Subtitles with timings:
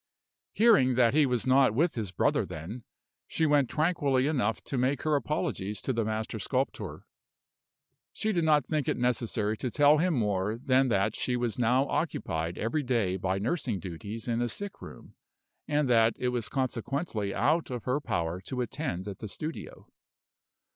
[0.53, 2.83] Hearing that he was not with his brother then,
[3.27, 7.05] she went tranquilly enough to make her apologies to the master sculptor.
[8.11, 11.87] She did not think it necessary to tell him more than that she was now
[11.87, 15.13] occupied every day by nursing duties in a sick room,
[15.67, 19.87] and that it was consequently out of her power to attend at the studio.